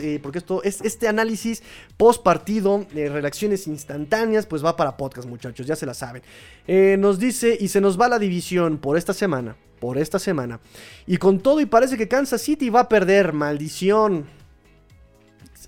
[0.00, 1.62] eh, porque esto es este análisis
[1.96, 6.22] post partido, de reacciones instantáneas, pues va para podcast, muchachos, ya se la saben.
[6.66, 10.60] Eh, nos dice, y se nos va la división por esta semana, por esta semana.
[11.06, 14.26] Y con todo, y parece que Kansas City va a perder, maldición.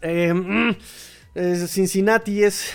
[0.03, 0.77] Eh, mm,
[1.67, 2.73] Cincinnati es.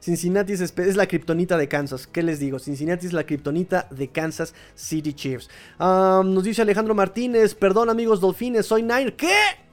[0.00, 2.06] Cincinnati es, es la kriptonita de Kansas.
[2.06, 2.58] ¿Qué les digo?
[2.58, 5.48] Cincinnati es la kriptonita de Kansas City Chiefs.
[5.78, 7.54] nos dice Alejandro Martínez.
[7.54, 9.14] Perdón, amigos Dolphines, soy Nine.
[9.14, 9.65] ¿Qué?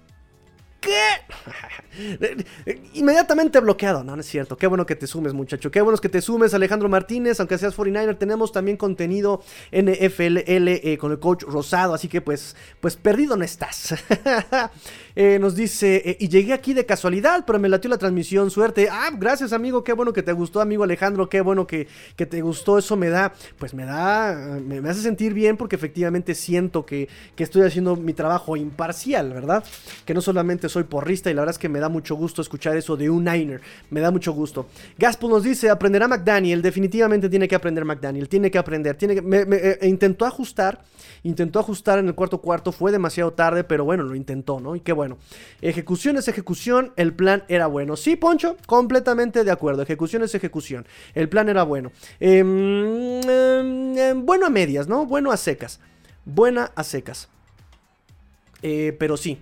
[0.84, 2.76] ¿Qué?
[2.94, 4.04] Inmediatamente bloqueado.
[4.04, 4.58] No, no es cierto.
[4.58, 5.72] Qué bueno que te sumes, muchacho.
[5.72, 7.40] Qué bueno que te sumes, Alejandro Martínez.
[7.40, 9.42] Aunque seas 49er, tenemos también contenido
[9.72, 11.94] NFL eh, con el coach Rosado.
[11.94, 13.96] Así que, pues, pues perdido no estás.
[15.16, 18.50] Eh, nos dice, eh, y llegué aquí de casualidad, pero me latió la transmisión.
[18.50, 18.88] Suerte.
[18.92, 19.84] Ah, gracias, amigo.
[19.84, 21.30] Qué bueno que te gustó, amigo Alejandro.
[21.30, 22.78] Qué bueno que, que te gustó.
[22.78, 27.44] Eso me da, pues me da, me, hace sentir bien porque efectivamente siento que, que
[27.44, 29.64] estoy haciendo mi trabajo imparcial, ¿verdad?
[30.06, 32.76] Que no solamente soy porrista y la verdad es que me da mucho gusto escuchar
[32.76, 33.62] eso de un Niner.
[33.92, 34.68] Me da mucho gusto.
[34.98, 36.62] Gaspol nos dice, aprenderá McDaniel.
[36.62, 38.28] Definitivamente tiene que aprender McDaniel.
[38.28, 38.96] Tiene que aprender.
[38.96, 40.82] Tiene que, me, eh, intentó ajustar.
[41.24, 42.72] Intentó ajustar en el cuarto cuarto.
[42.72, 44.76] Fue demasiado tarde, pero bueno, lo intentó, ¿no?
[44.76, 45.03] Y qué bueno.
[45.62, 46.94] Ejecución es ejecución.
[46.96, 47.96] El plan era bueno.
[47.96, 49.82] Sí, Poncho, completamente de acuerdo.
[49.82, 50.86] Ejecución es ejecución.
[51.14, 51.92] El plan era bueno.
[52.20, 55.06] Em, em, bueno a medias, ¿no?
[55.06, 55.80] Bueno a secas.
[56.26, 57.30] Buena a secas.
[58.62, 59.40] Eh, pero sí,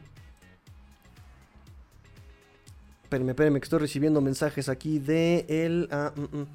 [3.11, 5.89] Espérenme, espérenme, que estoy recibiendo mensajes aquí de él.
[5.91, 6.47] Ah, mm, mm.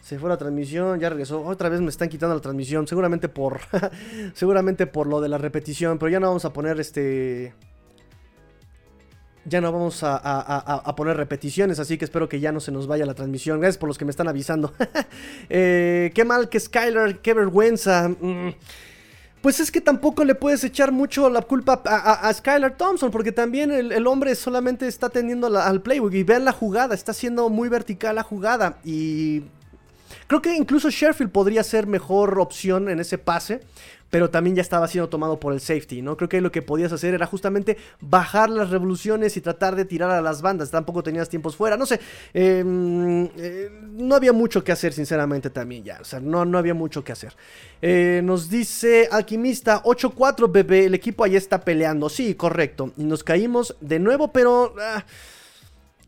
[0.00, 1.42] Se fue la transmisión, ya regresó.
[1.42, 2.86] Otra vez me están quitando la transmisión.
[2.86, 3.58] Seguramente por.
[4.34, 5.98] seguramente por lo de la repetición.
[5.98, 7.54] Pero ya no vamos a poner este.
[9.48, 13.06] Ya no vamos a, poner repeticiones, así que espero que ya no se nos vaya
[13.06, 13.60] la transmisión.
[13.60, 14.72] Gracias por los que me están avisando.
[15.48, 18.08] Eh, qué mal que Skylar, qué vergüenza.
[18.08, 18.50] Mm.
[19.40, 23.70] Pues es que tampoco le puedes echar mucho la culpa a, Skylar Thompson, porque también
[23.70, 28.16] el, hombre solamente está atendiendo al playbook y vean la jugada, está siendo muy vertical
[28.16, 29.44] la jugada y
[30.26, 33.60] creo que incluso Sheffield podría ser mejor opción en ese pase,
[34.10, 36.16] pero también ya estaba siendo tomado por el safety, ¿no?
[36.16, 40.10] Creo que lo que podías hacer era justamente bajar las revoluciones y tratar de tirar
[40.10, 42.00] a las bandas, tampoco tenías tiempos fuera, no sé,
[42.32, 46.74] em, eh, no había mucho que hacer sinceramente también ya, o sea, no, no había
[46.74, 47.34] mucho que hacer.
[47.82, 53.24] Eh, nos dice Alquimista 8-4 bebé, el equipo ahí está peleando, sí, correcto, y nos
[53.24, 54.74] caímos de nuevo, pero...
[54.80, 55.04] Ah,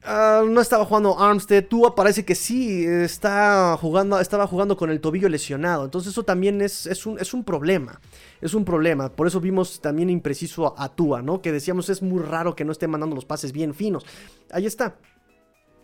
[0.05, 1.67] Ah, no estaba jugando Armstead.
[1.67, 5.85] Tua parece que sí está jugando, estaba jugando con el tobillo lesionado.
[5.85, 8.01] Entonces eso también es, es, un, es un problema.
[8.41, 9.11] Es un problema.
[9.11, 11.43] Por eso vimos también impreciso a, Tua, ¿no?
[11.43, 14.07] Que decíamos es muy raro que no esté mandando los pases bien finos.
[14.51, 14.97] Ahí está.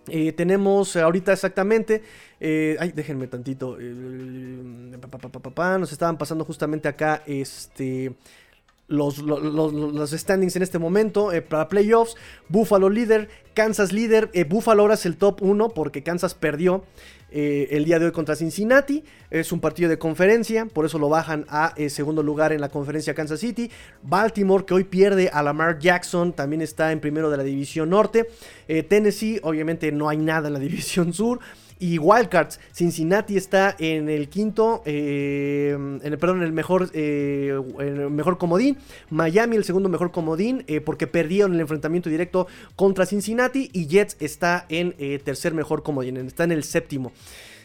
[0.09, 2.03] Eh, tenemos ahorita exactamente.
[2.39, 3.79] Eh, ay, déjenme tantito.
[3.81, 4.93] Eh,
[5.79, 7.23] nos estaban pasando justamente acá.
[7.27, 8.15] Este
[8.87, 12.17] los, los, standings en este momento eh, para playoffs.
[12.49, 14.31] Buffalo líder, Kansas líder.
[14.33, 16.85] Eh, Buffalo ahora es el top 1 porque Kansas perdió
[17.31, 19.03] eh, el día de hoy contra Cincinnati.
[19.31, 23.15] Es un partido de conferencia, por eso lo bajan a segundo lugar en la conferencia
[23.15, 23.71] Kansas City.
[24.03, 28.29] Baltimore, que hoy pierde a Lamar Jackson, también está en primero de la división norte.
[28.89, 31.41] Tennessee, obviamente no hay nada en la división sur.
[31.85, 35.77] Y Wildcards, Cincinnati está en el quinto, eh,
[36.19, 38.79] perdón, en el mejor, eh, el mejor comodín.
[39.11, 43.69] Miami el segundo mejor comodín eh, porque perdieron el enfrentamiento directo contra Cincinnati.
[43.75, 47.13] Y Jets está en tercer mejor comodín, está en el séptimo.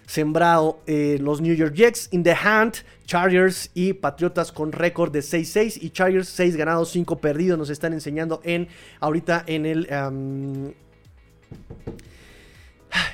[0.05, 2.73] Sembrado los New York Jets, in the hand,
[3.05, 7.57] Chargers y Patriotas con récord de 6-6 y Chargers 6 ganados, 5 perdidos.
[7.57, 8.67] Nos están enseñando en
[8.99, 10.75] ahorita en el, en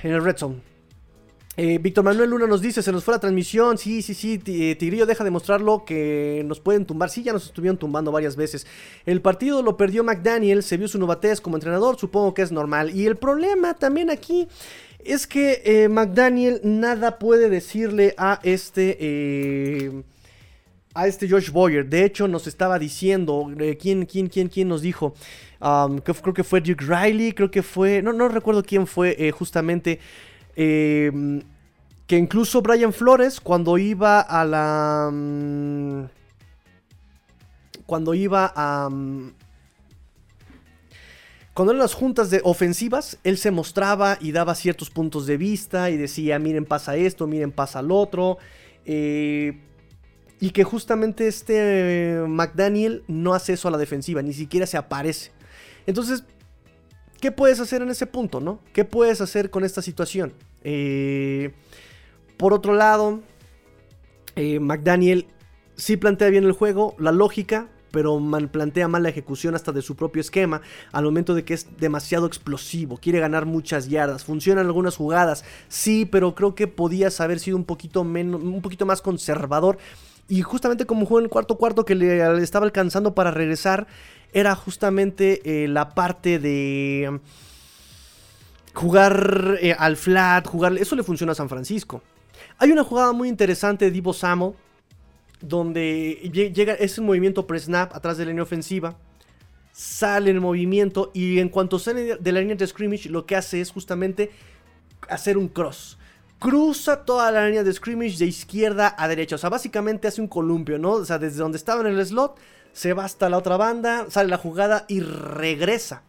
[0.01, 0.74] el Red Zone.
[1.57, 4.75] Eh, Víctor Manuel Luna nos dice, se nos fue la transmisión, sí, sí, sí, eh,
[4.75, 8.67] Tigrillo deja de mostrarlo que nos pueden tumbar, sí, ya nos estuvieron tumbando varias veces.
[9.05, 12.93] El partido lo perdió McDaniel, se vio su novatez como entrenador, supongo que es normal.
[12.93, 14.49] Y el problema también aquí
[14.99, 20.03] es que eh, McDaniel nada puede decirle a este...
[20.93, 21.85] a este Josh Boyer.
[21.85, 23.49] De hecho, nos estaba diciendo,
[23.79, 25.13] ¿quién, quién, quién, quién nos dijo?
[26.03, 29.99] creo que fue Duke Riley, creo que fue, no, no recuerdo quién fue justamente
[30.55, 31.41] Em,
[32.07, 35.09] que incluso Brian Flores, cuando iba a la.
[35.11, 36.05] Mm,
[37.85, 38.89] cuando iba a.
[38.89, 39.33] Mm,
[41.53, 45.89] cuando eran las juntas de ofensivas, él se mostraba y daba ciertos puntos de vista
[45.89, 48.37] y decía, miren pasa esto, miren pasa lo otro.
[48.85, 49.61] Eh,
[50.41, 55.31] y que justamente este McDaniel no hace eso a la defensiva, ni siquiera se aparece.
[55.87, 56.25] Entonces,
[57.25, 58.59] ¿Qué puedes hacer en ese punto, no?
[58.71, 60.31] ¿Qué puedes hacer con esta situación?
[60.63, 61.53] Eh,
[62.37, 63.21] por otro lado,
[64.35, 65.25] eh, McDaniel
[65.75, 69.95] sí plantea bien el juego, la lógica, pero plantea mal la ejecución hasta de su
[69.95, 70.61] propio esquema
[70.91, 76.05] al momento de que es demasiado explosivo, quiere ganar muchas yardas, funcionan algunas jugadas, sí,
[76.05, 79.79] pero creo que podías haber sido un poquito un poquito más conservador.
[80.27, 83.87] Y justamente como jugó en el cuarto cuarto que le estaba alcanzando para regresar,
[84.33, 87.19] era justamente eh, la parte de
[88.73, 90.77] jugar eh, al flat, jugar...
[90.77, 92.01] Eso le funciona a San Francisco.
[92.57, 94.55] Hay una jugada muy interesante de Divo Samo,
[95.41, 98.97] donde llega ese movimiento pre-snap atrás de la línea ofensiva,
[99.71, 103.61] sale en movimiento y en cuanto sale de la línea de scrimmage lo que hace
[103.61, 104.31] es justamente
[105.09, 105.97] hacer un cross.
[106.39, 110.27] Cruza toda la línea de scrimmage de izquierda a derecha, o sea, básicamente hace un
[110.27, 110.91] columpio, ¿no?
[110.91, 112.37] O sea, desde donde estaba en el slot,
[112.73, 116.03] se va hasta la otra banda, sale la jugada y regresa.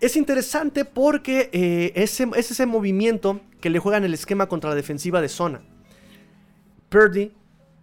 [0.00, 5.20] Es interesante porque eh, es ese movimiento que le juegan el esquema contra la defensiva
[5.20, 5.60] de zona.
[6.88, 7.32] Purdy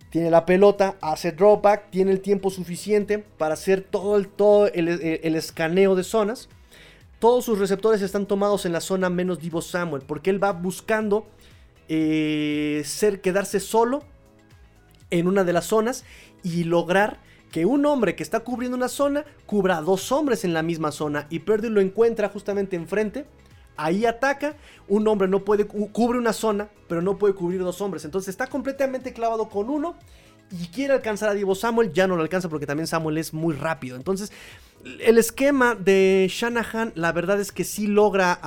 [0.09, 5.35] tiene la pelota, hace dropback, tiene el tiempo suficiente para hacer todo el, todo el,
[5.35, 6.47] escaneo de zonas.
[7.19, 11.25] Todos sus receptores están tomados en la zona menos Divo Samuel, porque él va buscando
[11.87, 14.03] eh, ser, quedarse solo
[15.11, 16.03] en una de las zonas
[16.43, 17.19] y lograr
[17.51, 20.91] que un hombre que está cubriendo una zona cubra a dos hombres en la misma
[20.91, 23.25] zona y Purdy lo encuentra justamente enfrente.
[23.77, 24.55] Ahí ataca,
[24.87, 28.03] un hombre no puede cubre una zona, pero no puede cubrir dos hombres.
[28.03, 29.95] Entonces está completamente clavado con uno
[30.51, 33.55] y quiere alcanzar a Divo Samuel, ya no lo alcanza porque también Samuel es muy
[33.55, 33.95] rápido.
[33.95, 34.31] Entonces,
[34.99, 38.39] el esquema de Shanahan, la verdad es que sí logra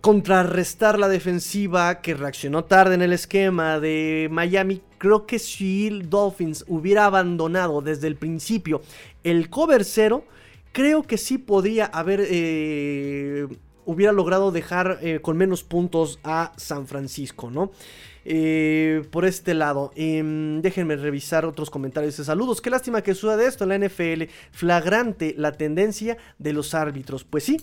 [0.00, 4.80] contrarrestar la defensiva que reaccionó tarde en el esquema de Miami.
[4.98, 8.80] Creo que si Dolphins hubiera abandonado desde el principio
[9.24, 10.24] el cover cero,
[10.72, 12.24] creo que sí podría haber...
[12.28, 13.48] Eh,
[13.88, 17.72] hubiera logrado dejar eh, con menos puntos a San Francisco, ¿no?
[18.26, 22.60] Eh, por este lado, em, déjenme revisar otros comentarios de saludos.
[22.60, 24.24] Qué lástima que suceda esto en la NFL.
[24.52, 27.24] Flagrante la tendencia de los árbitros.
[27.24, 27.56] Pues sí,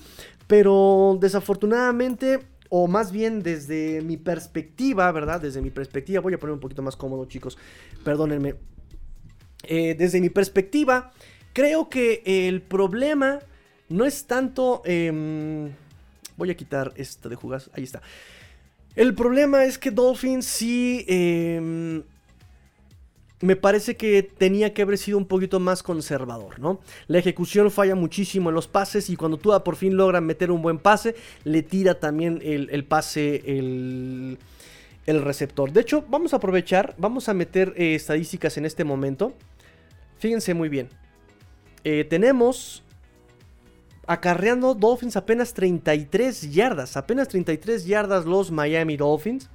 [0.47, 2.39] pero desafortunadamente,
[2.69, 5.39] o más bien desde mi perspectiva, ¿verdad?
[5.41, 7.55] Desde mi perspectiva, voy a poner un poquito más cómodo, chicos.
[8.03, 8.55] Perdónenme.
[9.61, 11.11] Eh, desde mi perspectiva,
[11.53, 13.41] creo que el problema
[13.89, 14.81] no es tanto...
[14.85, 15.84] Em,
[16.37, 17.69] voy a quitar esto de jugas.
[17.73, 18.01] Ahí está.
[18.95, 21.05] El problema es que Dolphins sí...
[21.07, 22.03] Em,
[23.41, 26.79] me parece que tenía que haber sido un poquito más conservador, ¿no?
[27.07, 30.61] La ejecución falla muchísimo en los pases y cuando tú por fin logras meter un
[30.61, 34.37] buen pase, le tira también el, pase el,
[35.05, 35.71] receptor.
[35.71, 39.33] De hecho, vamos a aprovechar, vamos a meter eh, estadísticas en este momento.
[40.17, 40.89] Fíjense muy bien.
[41.83, 42.84] Eh, tenemos
[44.07, 49.49] acarreando Dolphins apenas 33 yardas, apenas 33 yardas los Miami Dolphins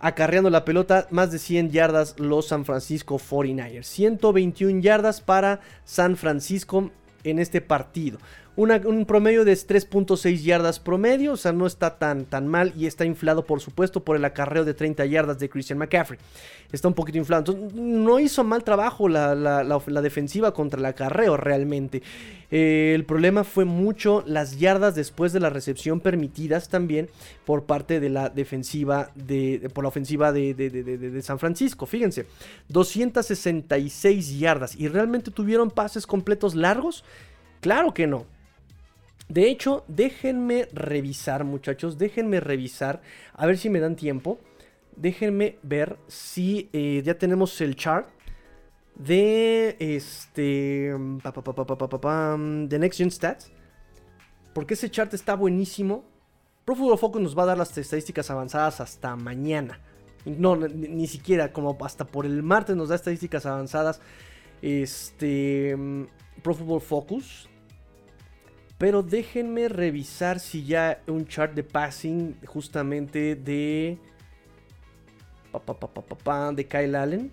[0.00, 3.84] acarreando la pelota más de 100 yardas los San Francisco 49ers.
[3.84, 6.90] 121 yardas para San Francisco
[7.22, 8.18] en este partido
[8.56, 13.04] un promedio de 3.6 yardas promedio, o sea, no está tan, tan mal y está
[13.04, 16.20] inflado, por supuesto, por el acarreo de 30 yardas de Christian McCaffrey.
[16.70, 17.40] Está un poquito inflado.
[17.40, 22.02] Entonces, no hizo mal trabajo la, defensiva contra el acarreo realmente.
[22.50, 27.08] Eh, el problema fue mucho las yardas después de la recepción permitidas también
[27.44, 31.86] por parte de la defensiva, de, por la ofensiva de, de San Francisco.
[31.86, 32.26] Fíjense,
[32.68, 37.04] 266 yardas y realmente tuvieron pases completos largos.
[37.60, 38.33] Claro que no.
[39.28, 41.98] De hecho, déjenme revisar, muchachos.
[41.98, 43.00] Déjenme revisar.
[43.32, 44.38] A ver si me dan tiempo.
[44.96, 48.08] Déjenme ver si eh, ya tenemos el chart
[48.94, 50.92] de este.
[50.92, 53.50] de Next Gen Stats.
[54.52, 56.04] Porque ese chart está buenísimo.
[56.64, 59.80] Pro Football Focus nos va a dar las estadísticas avanzadas hasta mañana.
[60.24, 64.00] No, ni, ni, siquiera, como hasta por el martes nos da estadísticas avanzadas.
[64.62, 65.76] Este.
[66.42, 67.48] Pro Football Focus.
[68.78, 73.98] Pero déjenme revisar si ya un chart de passing justamente de...
[75.52, 77.30] de Kyle Allen.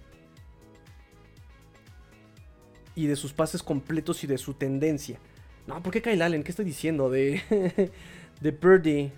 [2.93, 5.17] Y de sus pases completos y de su tendencia.
[5.65, 6.43] No, ¿por qué Kyle Allen?
[6.43, 7.09] ¿Qué estoy diciendo?
[7.09, 7.41] De,
[8.41, 9.11] de Purdy.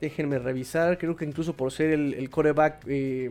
[0.00, 0.98] Déjenme revisar.
[0.98, 3.30] Creo que incluso por ser el, coreback eh,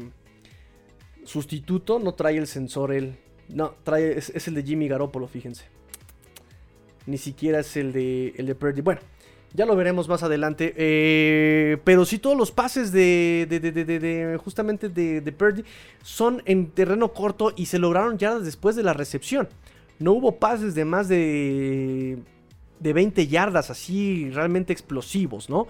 [1.24, 3.16] sustituto, no trae el sensor él.
[3.48, 5.75] No, trae, es el de Jimmy Garoppolo, fíjense
[7.06, 8.82] ni siquiera es el de, el de Purdy.
[8.82, 9.02] Bueno,
[9.56, 10.74] ya lo veremos más adelante.
[10.76, 15.64] Eh, pero sí, todos los pases de, de, justamente de, Purdy
[16.04, 19.48] son en terreno corto y se lograron ya después de la recepción.
[19.98, 22.18] No hubo pases de más de,
[22.82, 25.68] de 20 yardas así realmente explosivos, ¿no?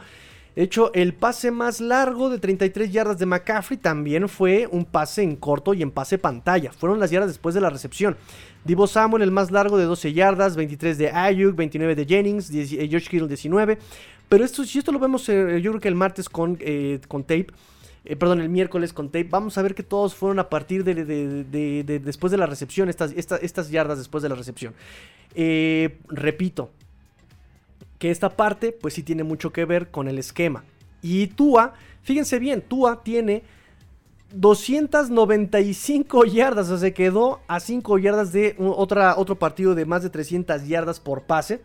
[0.55, 5.21] De hecho, el pase más largo de 33 yardas de McCaffrey también fue un pase
[5.21, 6.71] en corto y en pase pantalla.
[6.71, 8.15] Fueron las yardas después de la recepción.
[8.63, 12.87] Divo Samuel, el más largo de 12 yardas, 23 de Ayuk, 29 de Jennings, eh,
[12.89, 13.77] George Kittle 19.
[14.29, 17.23] Pero esto, si esto lo vemos, eh, yo creo que el martes con, eh, con
[17.23, 17.47] tape.
[18.17, 19.27] perdón, el miércoles con tape.
[19.29, 20.95] Vamos a ver que todos fueron a partir de,
[22.01, 24.73] después de la recepción, estas, estas yardas después de la recepción.
[26.07, 26.71] repito,
[27.99, 30.63] que esta parte pues sí tiene mucho que ver con el esquema.
[31.01, 33.43] Y Tua, fíjense bien, Tua tiene
[34.33, 40.03] 295 yardas, o sea, se quedó a 5 yardas de otra, otro partido de más
[40.03, 41.61] de 300 yardas por pase.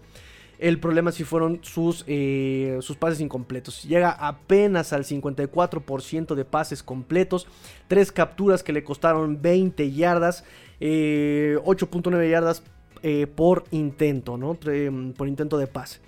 [0.58, 3.82] El problema sí fueron sus, eh, sus pases incompletos.
[3.84, 7.46] Llega apenas al 54% de pases completos.
[7.88, 10.44] Tres capturas que le costaron 20 yardas.
[10.80, 12.62] 8.9 eh, yardas
[13.02, 14.54] eh, por intento, ¿no?
[14.54, 16.00] por intento de pase.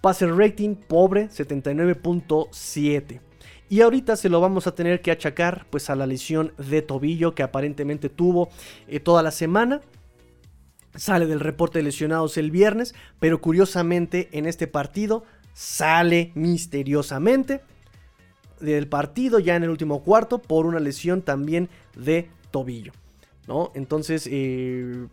[0.00, 3.20] Pase rating pobre, 79.7.
[3.70, 7.34] Y ahorita se lo vamos a tener que achacar pues a la lesión de tobillo
[7.34, 8.48] que aparentemente tuvo
[8.86, 9.80] eh, toda la semana.
[10.94, 17.60] Sale del reporte de lesionados el viernes, pero curiosamente en este partido sale misteriosamente
[18.60, 22.92] del partido ya en el último cuarto por una lesión también de tobillo.
[23.46, 23.70] ¿no?
[23.74, 25.06] Entonces, eh,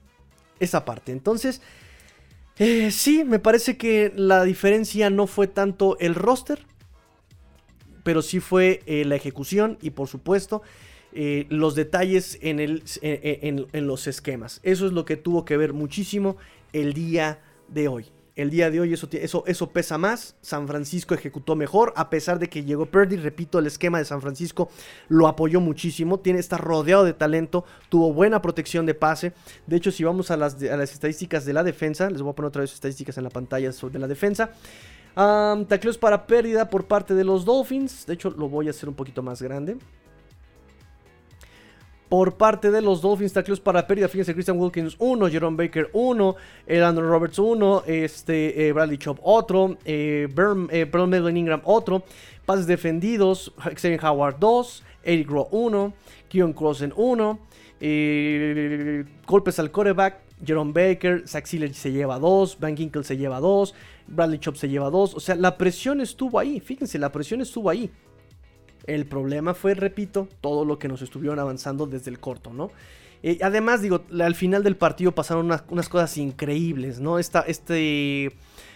[0.60, 1.12] esa parte.
[1.12, 1.62] Entonces,
[2.58, 6.60] eh, sí, me parece que la diferencia no fue tanto el roster,
[8.04, 10.62] pero sí fue eh, la ejecución y por supuesto
[11.14, 14.60] eh, los detalles en, el, en los esquemas.
[14.64, 16.38] Eso es lo que tuvo que ver muchísimo
[16.74, 18.06] el día de hoy.
[18.36, 20.36] El día de hoy eso, eso, eso pesa más.
[20.42, 21.94] San Francisco ejecutó mejor.
[21.96, 24.70] A pesar de que llegó Purdy, repito, el esquema de San Francisco
[25.08, 26.20] lo apoyó muchísimo.
[26.20, 27.64] Tiene, está rodeado de talento.
[27.88, 29.32] Tuvo buena protección de pase.
[29.68, 32.50] De hecho, si vamos a las, las estadísticas de la defensa, les voy a poner
[32.50, 34.52] otra vez estadísticas en la pantalla sobre la defensa.
[35.16, 38.06] Tacleos para pérdida por parte de los Dolphins.
[38.06, 39.78] De hecho, lo voy a hacer un poquito más grande
[42.10, 44.08] por parte de los Dolphins, tacleos para pérdida.
[44.08, 46.36] Fíjense, Christian Wilkins 1, Jerome Baker 1,
[46.84, 50.88] Andrew Roberts 1, este, eh, Bradley Chop otro, eh, Berm, eh,
[51.36, 52.04] Ingram otro,
[52.46, 55.94] pases defendidos, Xavier Howard 2, Eric Rowe 1,
[56.30, 57.40] Keon Crossen 1,
[59.26, 63.74] golpes al coreback, Jerome Baker, Zach Sealer se lleva 2, Van Ginkle se lleva 2,
[64.08, 67.70] Bradley Chop se lleva 2, o sea, la presión estuvo ahí, fíjense, la presión estuvo
[67.70, 67.90] ahí.
[68.86, 72.72] El problema fue, repito, todo lo que nos estuvieron avanzando desde el corto, ¿no?
[73.24, 77.18] Eh, además, digo, al final del partido pasaron unas, cosas increíbles, ¿no?
[77.18, 78.32] este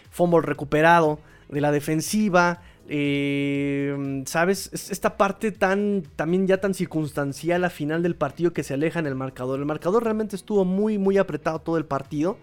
[0.09, 2.61] fumble recuperado de la defensiva,
[2.91, 4.71] eh, ¿Sabes?
[4.73, 9.05] Esta parte tan, también ya tan circunstancial a final del partido que se aleja en
[9.05, 9.59] el marcador.
[9.59, 12.37] El marcador realmente estuvo muy, muy apretado todo el partido.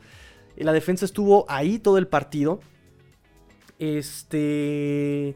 [0.57, 2.61] La defensa estuvo ahí todo el partido.
[3.81, 5.35] Este.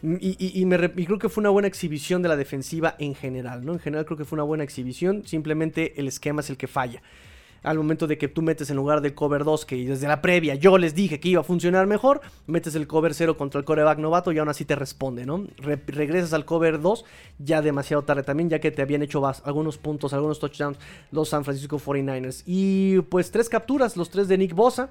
[0.00, 3.72] Y, me, creo que fue una buena exhibición de la defensiva en general, ¿no?
[3.72, 7.02] En general creo que fue una buena exhibición, simplemente el esquema es el que falla.
[7.64, 10.54] Al momento de que tú metes en lugar del cover 2, que desde la previa
[10.54, 13.98] yo les dije que iba a funcionar mejor, metes el cover 0 contra el coreback
[13.98, 15.44] novato y aún así te responde, ¿no?
[15.58, 17.04] regresas al cover 2
[17.40, 20.78] ya demasiado tarde también, ya que te habían hecho algunos puntos, algunos touchdowns
[21.10, 22.44] los San Francisco 49ers.
[22.46, 24.90] Y pues tres capturas, los tres de Nick Bosa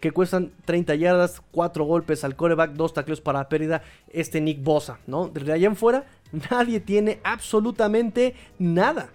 [0.00, 4.98] que cuestan 30 yardas, 4 golpes al coreback, 2 tacleos para pérdida, este Nick Bosa,
[5.06, 5.28] ¿no?
[5.28, 6.06] Desde allá en fuera,
[6.50, 9.10] nadie tiene absolutamente nada.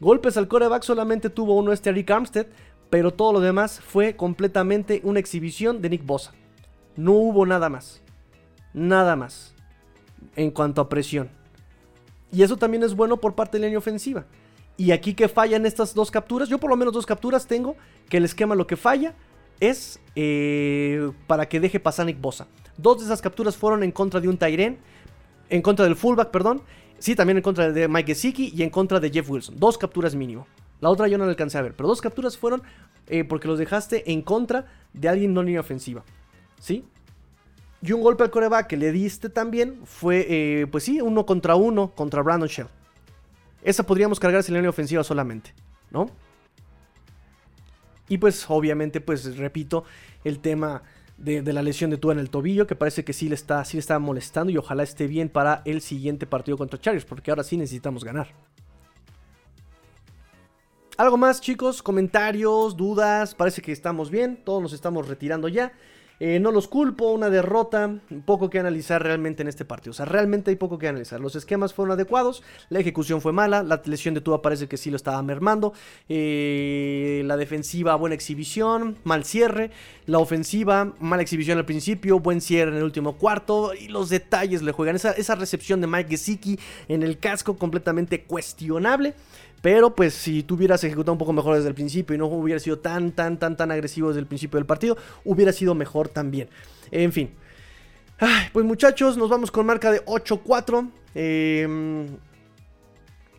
[0.00, 2.46] Golpes al coreback solamente tuvo uno este Rick Armstead,
[2.90, 6.32] pero todo lo demás fue completamente una exhibición de Nick Bosa.
[6.96, 8.02] No hubo nada más.
[8.74, 9.54] Nada más.
[10.34, 11.30] En cuanto a presión.
[12.30, 14.24] Y eso también es bueno por parte de la línea ofensiva.
[14.76, 17.76] Y aquí que fallan estas dos capturas, yo por lo menos dos capturas tengo,
[18.08, 19.14] que el esquema lo que falla
[19.62, 22.48] es eh, para que deje pasar Nick Bosa.
[22.76, 24.78] Dos de esas capturas fueron en contra de un Tyren,
[25.48, 26.62] en contra del fullback, perdón.
[26.98, 29.56] Sí, también en contra de Mike Gesicki y en contra de Jeff Wilson.
[29.58, 30.46] Dos capturas mínimo.
[30.80, 32.62] La otra yo no la alcancé a ver, pero dos capturas fueron
[33.06, 36.02] eh, porque los dejaste en contra de alguien no línea ofensiva.
[36.58, 36.84] ¿Sí?
[37.82, 41.54] Y un golpe al coreback que le diste también fue, eh, pues sí, uno contra
[41.54, 42.68] uno contra Brandon Shell.
[43.62, 45.54] Esa podríamos cargarse en línea ofensiva solamente,
[45.90, 46.10] ¿no?
[48.12, 49.84] Y pues obviamente, pues repito,
[50.22, 50.82] el tema
[51.16, 53.78] de, la lesión de Tua en el tobillo, que parece que sí le, está, sí
[53.78, 57.42] le está molestando y ojalá esté bien para el siguiente partido contra Chargers, porque ahora
[57.42, 58.28] sí necesitamos ganar.
[60.98, 61.82] ¿Algo más chicos?
[61.82, 62.76] ¿Comentarios?
[62.76, 63.34] ¿Dudas?
[63.34, 65.72] Parece que estamos bien, todos nos estamos retirando ya.
[66.20, 69.90] Eh, no los culpo, una derrota, poco que analizar realmente en este partido.
[69.90, 71.20] O sea, realmente hay poco que analizar.
[71.20, 74.90] Los esquemas fueron adecuados, la ejecución fue mala, la lesión de Tua parece que sí
[74.90, 75.72] lo estaba mermando,
[76.08, 79.70] eh, la defensiva, buena exhibición, mal cierre,
[80.06, 84.62] la ofensiva, mala exhibición al principio, buen cierre en el último cuarto y los detalles
[84.62, 84.96] le juegan.
[84.96, 89.14] Esa, esa recepción de Mike Gesicki en el casco completamente cuestionable.
[89.62, 92.58] Pero pues si tú hubieras ejecutado un poco mejor desde el principio y no hubiera
[92.58, 96.48] sido tan, tan, tan, tan agresivo desde el principio del partido, hubiera sido mejor también.
[96.90, 97.30] En fin.
[98.52, 100.90] pues muchachos, nos vamos con marca de 8-4.
[101.14, 102.08] Em,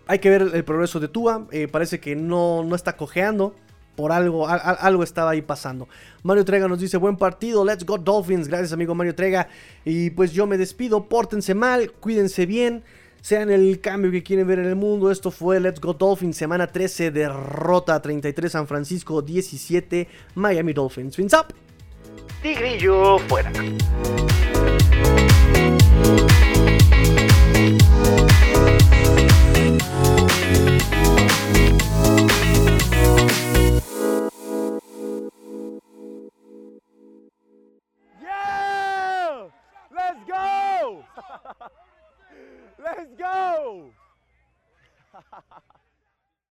[0.07, 1.45] hay que ver el progreso de Tua.
[1.51, 3.53] Eh, parece que no, no está cojeando.
[3.97, 5.87] Por algo, algo estaba ahí pasando.
[6.23, 8.47] Mario Trega nos dice, buen partido, let's go Dolphins.
[8.47, 9.49] Gracias amigo Mario Trega.
[9.85, 12.83] Y pues yo me despido, pórtense mal, cuídense bien
[13.23, 15.09] sean el cambio que quieren ver en el mundo.
[15.09, 21.15] Esto fue Let's Go Dolphins, semana 13, derrota 33 San Francisco, 17 Miami Dolphins.
[21.15, 21.53] Fins up.
[22.41, 23.51] Tigrillo fuera.
[42.83, 43.91] Let's go!